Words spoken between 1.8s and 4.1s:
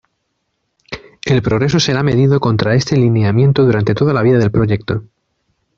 medido contra este lineamiento durante